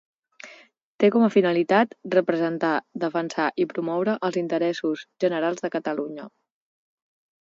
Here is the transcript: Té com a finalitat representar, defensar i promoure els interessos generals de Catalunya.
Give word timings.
Té 1.01 1.09
com 1.15 1.25
a 1.25 1.29
finalitat 1.33 1.93
representar, 2.15 2.71
defensar 3.03 3.45
i 3.65 3.67
promoure 3.75 4.17
els 4.29 4.41
interessos 4.45 5.05
generals 5.27 5.63
de 5.67 5.73
Catalunya. 5.77 6.27